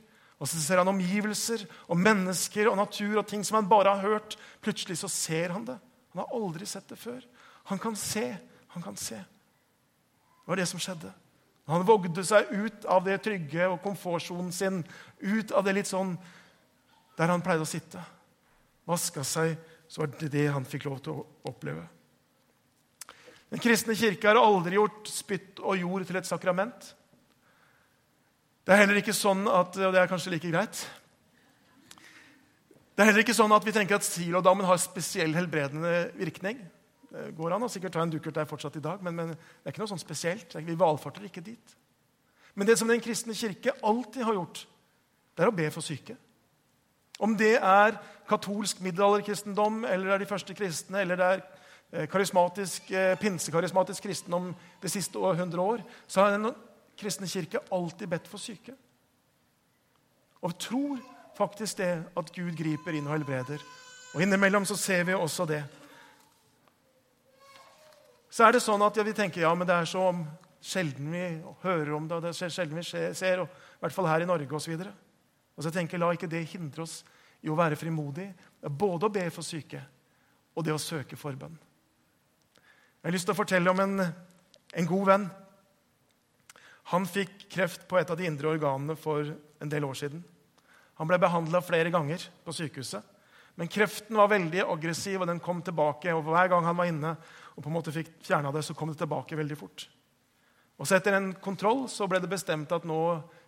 [0.42, 4.14] og så ser han omgivelser og mennesker og natur og ting som han bare har
[4.14, 4.34] hørt.
[4.64, 5.76] Plutselig så ser han det.
[6.12, 7.20] Han har aldri sett det før.
[7.70, 8.36] Han kan se.
[8.74, 9.16] Han kan se.
[9.16, 11.12] Det var det som skjedde.
[11.70, 14.80] Han vågde seg ut av det trygge og komfortsonen sin,
[15.20, 16.16] ut av det litt sånn
[17.18, 18.02] der han pleide å sitte.
[18.88, 19.54] Vaska seg,
[19.86, 21.84] så var det det han fikk lov til å oppleve.
[23.52, 26.88] Den kristne kirke har aldri gjort spytt og jord til et sakrament.
[28.64, 30.84] Det er heller ikke sånn at, og det er kanskje like greit
[32.94, 36.60] Det er heller ikke sånn at vi tenker at Silodammen har spesiell helbredende virkning.
[37.12, 39.68] Det går an å sikkert ta en dukkert der fortsatt i dag, men, men, det
[39.68, 40.54] er ikke noe sånn spesielt.
[40.56, 41.74] Vi valfarter ikke dit.
[42.56, 44.66] Men det som den kristne kirke alltid har gjort,
[45.36, 46.16] det er å be for syke.
[47.22, 47.98] Om det er
[48.28, 51.44] katolsk middelalderkristendom, eller det er de første kristne, eller det er
[51.92, 56.54] Eh, karismatisk, eh, pinsekarismatisk kristendom det siste hundre år, så har den
[56.96, 58.72] kristne kirke alltid bedt for syke.
[60.42, 60.98] Og tror
[61.36, 63.60] faktisk det at Gud griper inn og helbreder.
[64.14, 65.64] Og innimellom så ser vi også det.
[68.32, 70.06] Så er det sånn at ja, vi tenker ja, men det er så
[70.62, 71.24] sjelden vi
[71.66, 74.28] hører om det, og det er sjelden vi ser, og, i hvert fall her i
[74.28, 74.72] Norge osv.
[74.78, 74.86] Og,
[75.58, 77.02] og så tenker la ikke det hindre oss
[77.42, 79.82] i å være frimodige, både å be for syke
[80.52, 81.54] og det å søke forbønn.
[83.02, 85.28] Jeg har lyst til å fortelle om en, en god venn.
[86.94, 90.22] Han fikk kreft på et av de indre organene for en del år siden.
[91.00, 93.02] Han ble behandla flere ganger på sykehuset.
[93.58, 96.14] Men kreften var veldig aggressiv, og den kom tilbake.
[96.14, 97.16] og Hver gang han var inne
[97.52, 99.86] og på en måte fikk fjerna det, så kom det tilbake veldig fort.
[100.80, 103.00] Og så Etter en kontroll så ble det bestemt at nå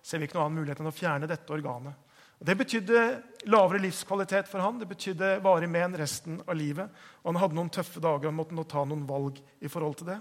[0.05, 1.97] ser vi ikke noen annen mulighet enn å fjerne dette organet.
[2.39, 3.03] Og Det betydde
[3.49, 6.91] lavere livskvalitet for han, det betydde varig men resten av livet.
[7.23, 10.13] Og Han hadde noen tøffe dager og måtte nå ta noen valg i forhold til
[10.13, 10.19] det.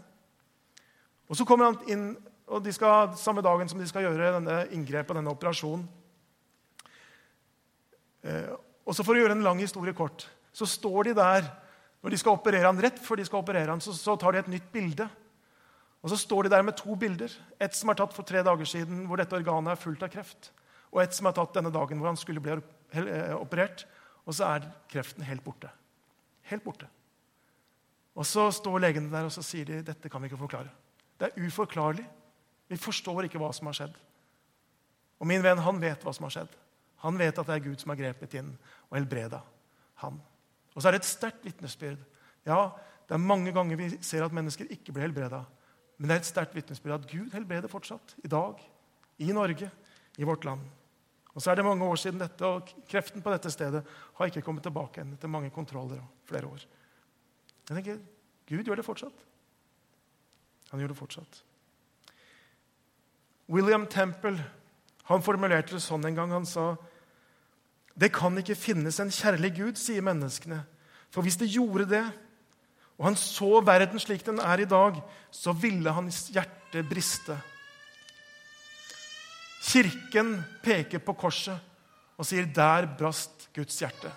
[1.29, 2.13] Og Så kommer han inn
[2.53, 5.85] og de skal, samme dagen som de skal gjøre denne inngrepet, denne operasjonen.
[8.23, 8.51] Eh,
[8.83, 11.47] og så For å gjøre en lang historie kort så står de der
[12.03, 14.43] når de skal operere han rett før de skal operere han, så, så tar de
[14.43, 15.07] et nytt bilde.
[16.03, 17.31] Og Så står de der med to bilder.
[17.63, 20.51] Et som er tatt for tre dager siden, hvor dette organet er fullt av kreft
[20.93, 23.85] og et som er tatt denne dagen hvor han skulle bli eh, operert.
[24.23, 25.71] Og så er kreften helt borte.
[26.51, 26.87] Helt borte.
[28.13, 30.69] Og så står legene der og så sier de, dette kan vi ikke forklare.
[31.17, 32.05] Det er uforklarlig.
[32.69, 33.95] Vi forstår ikke hva som har skjedd.
[35.17, 36.53] Og min venn han vet hva som har skjedd.
[37.03, 38.53] Han vet at det er Gud som har grepet inn
[38.91, 39.41] og helbreda
[40.03, 40.21] han.
[40.73, 42.01] Og så er det et sterkt vitnesbyrd.
[42.47, 42.71] Ja,
[43.07, 45.43] det er mange ganger vi ser at mennesker ikke blir helbreda.
[45.97, 48.15] Men det er et sterkt vitnesbyrd at Gud helbreder fortsatt.
[48.23, 48.61] I dag.
[49.21, 49.69] I Norge.
[50.17, 50.65] I vårt land.
[51.33, 53.81] Og så er det mange år siden dette, og kreften på dette stedet
[54.17, 56.65] har ikke kommet tilbake igjen etter mange kontroller og flere år.
[57.69, 58.01] Jeg tenker,
[58.49, 59.23] Gud gjør det fortsatt.
[60.69, 61.39] Han gjør det fortsatt.
[63.49, 64.37] William Temple
[65.09, 66.31] han formulerte det sånn en gang.
[66.31, 66.73] Han sa
[67.93, 70.63] det kan ikke finnes en kjærlig Gud, sier menneskene.
[71.13, 72.05] For hvis det gjorde det,
[72.97, 74.97] og han så verden slik den er i dag,
[75.33, 77.37] så ville hans hjerte briste.
[79.63, 81.57] Kirken peker på korset,
[82.17, 84.11] og sier, 'Der brast Guds hjerte'.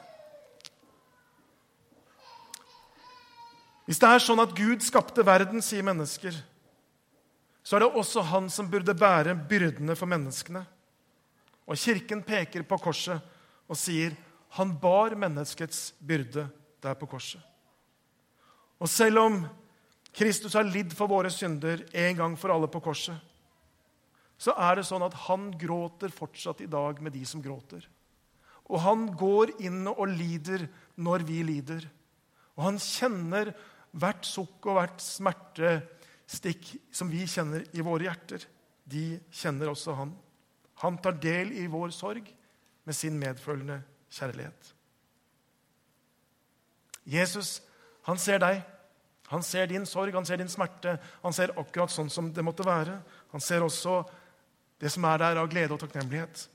[3.86, 6.34] Hvis det er sånn at Gud skapte verden, sier mennesker,
[7.62, 10.66] så er det også han som burde bære byrdene for menneskene.
[11.66, 13.20] Og Kirken peker på korset
[13.66, 14.14] og sier
[14.56, 16.46] han bar menneskets byrde
[16.82, 17.40] der på korset.
[18.80, 19.40] Og selv om
[20.16, 23.16] Kristus har lidd for våre synder en gang for alle på korset,
[24.36, 27.84] så er det sånn at han gråter fortsatt i dag med de som gråter.
[28.68, 30.66] Og han går inn og lider
[31.00, 31.86] når vi lider.
[32.56, 33.52] Og han kjenner
[33.96, 38.44] hvert sukk og hvert smertestikk som vi kjenner i våre hjerter.
[38.84, 40.12] De kjenner også han.
[40.82, 42.28] Han tar del i vår sorg
[42.86, 44.72] med sin medfølende kjærlighet.
[47.06, 47.60] Jesus,
[48.06, 48.62] han ser deg.
[49.26, 50.96] Han ser din sorg, han ser din smerte.
[51.22, 53.00] Han ser akkurat sånn som det måtte være.
[53.34, 54.04] Han ser også
[54.80, 56.46] det som er der av glede og takknemlighet.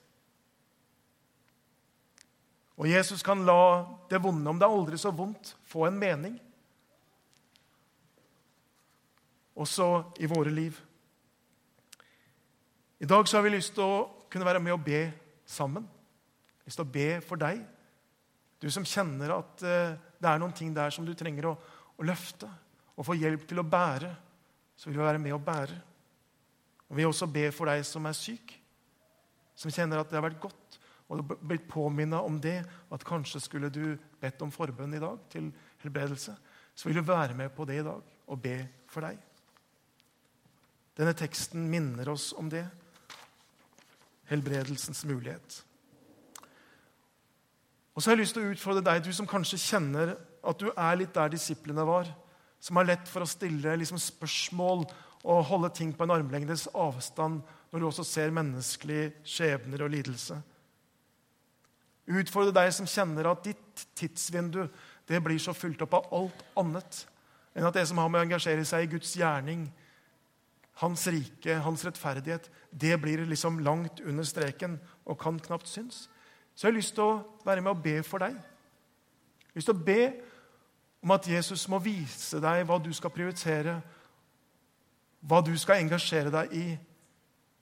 [2.80, 6.40] Og Jesus kan la det vonde, om det er aldri så vondt, få en mening.
[9.60, 9.88] Også
[10.24, 10.80] i våre liv.
[13.02, 15.04] I dag så har vi lyst til å kunne være med og be
[15.46, 15.86] sammen.
[16.66, 17.62] Lyst til å be for deg.
[18.62, 21.56] Du som kjenner at uh, det er noen ting der som du trenger å,
[21.98, 22.50] å løfte
[22.96, 24.12] og få hjelp til å bære,
[24.78, 25.78] så vil vi være med og bære.
[26.90, 28.54] Og Vi vil også be for deg som er syk,
[29.58, 30.62] som kjenner at det har vært godt
[31.12, 35.20] og du blitt påminna om det, at kanskje skulle du bedt om forbønn i dag
[35.32, 35.50] til
[35.84, 36.38] helbredelse.
[36.72, 38.56] Så vil du være med på det i dag og be
[38.88, 39.20] for deg.
[40.96, 42.64] Denne teksten minner oss om det.
[44.32, 45.60] Helbredelsens mulighet.
[47.92, 50.16] Og så har jeg lyst til å utfordre deg, du som kanskje kjenner
[50.48, 52.10] at du er litt der disiplene var.
[52.62, 54.86] Som har lett for å stille liksom, spørsmål
[55.22, 60.40] og holde ting på en armlengdes avstand når du også ser menneskelige skjebner og lidelse.
[62.12, 64.66] Utfordre deg som kjenner at ditt tidsvindu
[65.10, 67.06] det blir så fylt opp av alt annet
[67.56, 69.66] enn at det som har med å engasjere seg i Guds gjerning,
[70.80, 76.06] hans rike, hans rettferdighet, det blir liksom langt under streken og kan knapt synes.
[76.62, 78.36] Så jeg har lyst til å være med og be for deg.
[78.38, 80.02] Jeg har lyst til å be
[81.02, 83.80] om at Jesus må vise deg hva du skal prioritere,
[85.26, 86.66] hva du skal engasjere deg i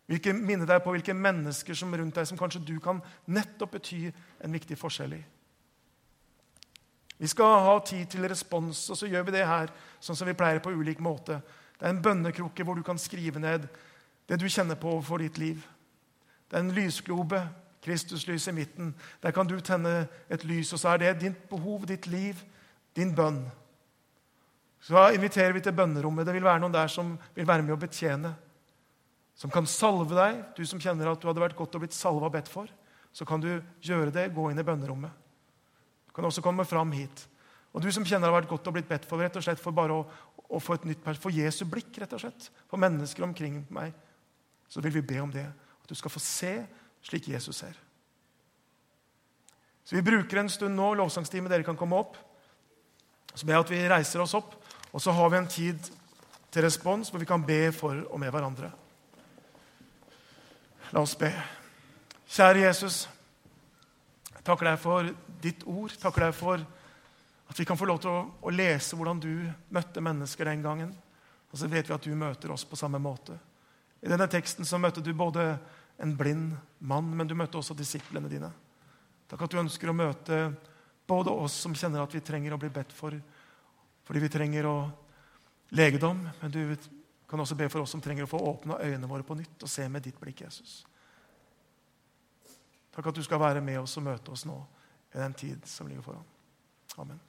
[0.10, 3.00] hvilke, minne deg på hvilke mennesker som rundt deg som kanskje du kan
[3.32, 5.22] nettopp bety en viktig forskjell i.
[7.24, 9.72] Vi skal ha tid til respons, og så gjør vi det her
[10.04, 11.40] sånn som vi pleier på ulik måte.
[11.80, 13.72] Det er en bønnekroke hvor du kan skrive ned
[14.28, 15.64] det du kjenner på for ditt liv.
[16.52, 17.46] Det er en lysglobe,
[17.84, 18.92] Kristuslys i midten.
[19.24, 22.42] Der kan du tenne et lys, og så er det ditt behov, ditt liv,
[22.96, 23.46] din bønn.
[24.84, 26.28] Så inviterer vi til bønnerommet.
[26.28, 28.34] Det vil være noen der som vil være med å betjene
[29.39, 30.44] som kan salve deg.
[30.58, 32.68] Du som kjenner at du hadde vært godt og blitt salva og bedt for,
[33.15, 33.52] så kan du
[33.84, 34.28] gjøre det.
[34.36, 35.12] Gå inn i bønnerommet.
[36.10, 37.24] Du kan også komme fram hit.
[37.72, 39.62] Og du som kjenner det har vært godt og blitt bedt for, rett og slett
[39.62, 40.04] for bare å,
[40.50, 43.94] å få et nytt for Jesu blikk, rett og slett, for mennesker omkring meg,
[44.68, 45.46] så vil vi be om det.
[45.46, 46.54] At du skal få se
[47.06, 47.78] slik Jesus ser.
[49.84, 52.18] Så Vi bruker en stund nå, lovsangstime, dere kan komme opp.
[53.34, 54.54] Så ber jeg at vi reiser oss opp,
[54.92, 55.90] og så har vi en tid
[56.52, 58.72] til respons hvor vi kan be for og med hverandre.
[60.94, 61.30] La oss be.
[62.30, 63.04] Kjære Jesus.
[64.34, 65.10] Jeg takker deg for
[65.42, 65.94] ditt ord.
[65.94, 66.62] Jeg takker deg for
[67.50, 69.32] at vi kan få lov til å, å, lese hvordan du
[69.74, 70.94] møtte mennesker den gangen.
[71.50, 73.38] Og så vet vi at du møter oss på samme måte.
[74.02, 75.56] I denne teksten så møtte du både
[76.00, 78.50] en blind mann, men du møtte også disiplene dine.
[79.30, 80.40] Takk at du ønsker å møte
[81.10, 83.16] både oss som kjenner at vi trenger å bli bedt for,
[84.08, 84.78] fordi vi trenger å
[85.76, 86.64] legedom, men du
[87.30, 89.70] kan også be for oss som trenger å få åpna øynene våre på nytt og
[89.70, 90.80] se med ditt blikk, Jesus.
[92.96, 94.58] Takk at du skal være med oss og møte oss nå
[95.14, 96.26] i den tid som ligger foran.
[96.98, 97.29] Amen.